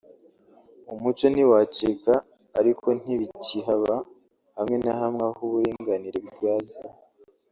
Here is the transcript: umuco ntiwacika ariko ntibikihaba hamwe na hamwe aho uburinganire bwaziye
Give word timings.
umuco 0.93 1.25
ntiwacika 1.33 2.13
ariko 2.59 2.87
ntibikihaba 2.99 3.95
hamwe 4.57 4.75
na 4.85 4.93
hamwe 5.01 5.23
aho 5.29 5.39
uburinganire 5.47 6.19
bwaziye 6.29 6.91